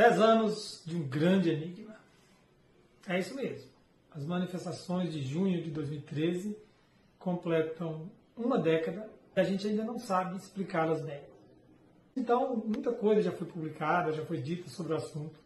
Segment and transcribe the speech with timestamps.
[0.00, 1.94] Dez anos de um grande enigma.
[3.06, 3.70] É isso mesmo.
[4.10, 6.56] As manifestações de junho de 2013
[7.18, 11.22] completam uma década e a gente ainda não sabe explicá-las bem.
[12.16, 15.38] Então, muita coisa já foi publicada, já foi dita sobre o assunto.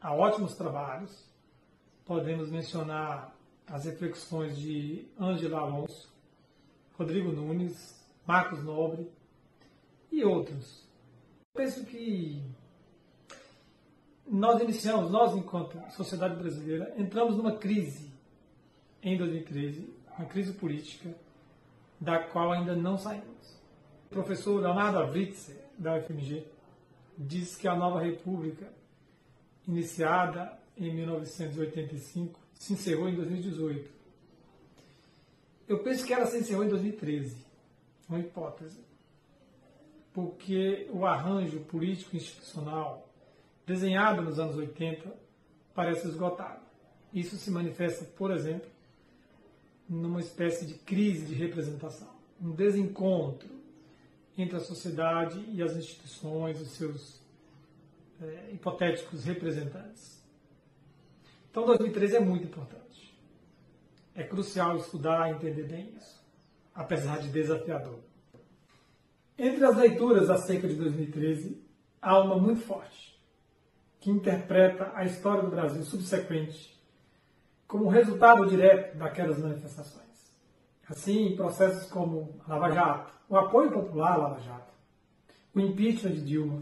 [0.00, 1.30] Há ótimos trabalhos.
[2.04, 3.32] Podemos mencionar
[3.64, 6.12] as reflexões de Ângela Alonso,
[6.98, 9.08] Rodrigo Nunes, Marcos Nobre
[10.10, 10.82] e outros.
[11.54, 12.42] Eu penso que
[14.26, 18.10] nós iniciamos, nós enquanto sociedade brasileira, entramos numa crise
[19.02, 19.88] em 2013,
[20.18, 21.14] uma crise política
[22.00, 23.58] da qual ainda não saímos.
[24.06, 26.46] O professor Leonardo Avritzer, da UFMG,
[27.16, 28.72] diz que a nova república,
[29.66, 33.90] iniciada em 1985, se encerrou em 2018.
[35.68, 37.36] Eu penso que ela se encerrou em 2013,
[38.08, 38.80] uma hipótese,
[40.12, 43.08] porque o arranjo político institucional
[43.66, 45.12] desenhado nos anos 80
[45.74, 46.62] parece esgotado.
[47.12, 48.68] Isso se manifesta, por exemplo,
[49.88, 53.50] numa espécie de crise de representação, um desencontro
[54.36, 57.20] entre a sociedade e as instituições, os seus
[58.20, 60.22] é, hipotéticos representantes.
[61.50, 63.14] Então, 2013 é muito importante.
[64.14, 66.20] É crucial estudar e entender bem isso,
[66.74, 68.00] apesar de desafiador.
[69.38, 71.60] Entre as leituras acerca de 2013,
[72.00, 73.13] há uma muito forte
[74.04, 76.78] que interpreta a história do Brasil subsequente
[77.66, 80.04] como resultado direto daquelas manifestações.
[80.86, 84.74] Assim, processos como a Lava Jato, o apoio popular à Lava Jato,
[85.54, 86.60] o impeachment de Dilma,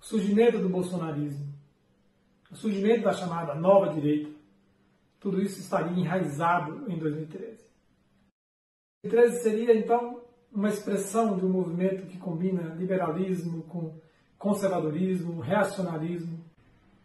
[0.00, 1.54] o surgimento do bolsonarismo,
[2.50, 4.32] o surgimento da chamada nova direita,
[5.20, 7.64] tudo isso estaria enraizado em 2013.
[9.04, 14.00] 2013 seria, então, uma expressão de um movimento que combina liberalismo com
[14.40, 16.42] conservadorismo, reacionarismo,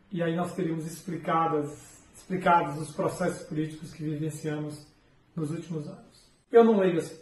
[0.09, 4.88] e aí nós teríamos explicadas, explicados os processos políticos que vivenciamos
[5.35, 6.31] nos últimos anos.
[6.50, 7.19] Eu não leio assim.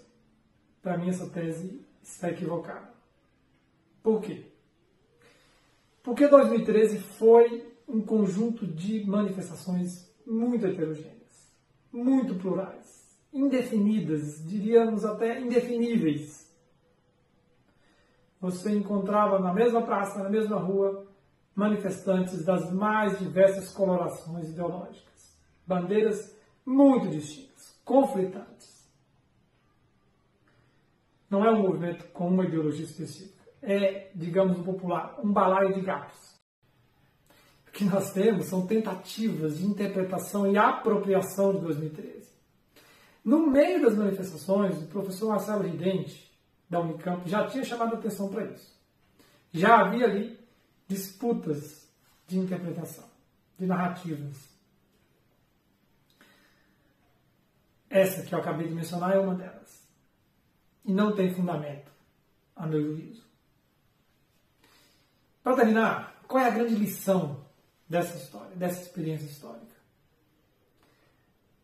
[0.84, 2.94] Para mim, essa tese está equivocada.
[4.04, 4.46] Por quê?
[6.04, 11.52] Porque 2013 foi um conjunto de manifestações muito heterogêneas,
[11.92, 16.53] muito plurais, indefinidas, diríamos até indefiníveis
[18.44, 21.08] você encontrava na mesma praça, na mesma rua,
[21.56, 28.86] manifestantes das mais diversas colorações ideológicas, bandeiras muito distintas, conflitantes.
[31.30, 35.80] Não é um movimento com uma ideologia específica, é, digamos no popular, um balaio de
[35.80, 36.34] gatos.
[37.66, 42.30] O que nós temos são tentativas de interpretação e apropriação de 2013.
[43.24, 46.33] No meio das manifestações, o professor Marcelo Ridente,
[46.74, 48.76] da Unicamp já tinha chamado atenção para isso.
[49.52, 50.40] Já havia ali
[50.88, 51.88] disputas
[52.28, 53.08] de interpretação,
[53.60, 54.50] de narrativas.
[57.90, 59.88] Essa que eu acabei de mencionar é uma delas.
[60.84, 61.92] E não tem fundamento,
[62.56, 63.24] a meu juízo.
[65.44, 67.46] Para terminar, qual é a grande lição
[67.88, 69.76] dessa história, dessa experiência histórica?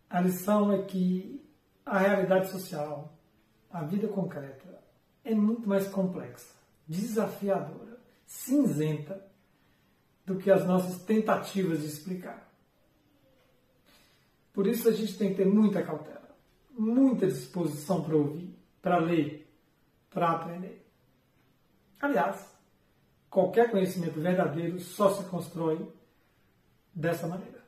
[0.08, 1.44] A lição é que
[1.84, 3.12] a realidade social,
[3.72, 4.80] a vida concreta,
[5.24, 6.54] é muito mais complexa,
[6.88, 9.26] desafiadora, cinzenta
[10.26, 12.50] do que as nossas tentativas de explicar.
[14.54, 16.36] Por isso a gente tem que ter muita cautela,
[16.72, 19.48] muita disposição para ouvir, para ler,
[20.10, 20.86] para aprender.
[22.00, 22.46] Aliás,
[23.30, 25.88] qualquer conhecimento verdadeiro só se constrói
[26.94, 27.59] dessa maneira.